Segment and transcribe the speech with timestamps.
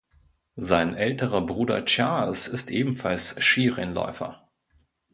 [0.55, 4.49] Sein älterer Bruder Charles ist ebenfalls Skirennläufer.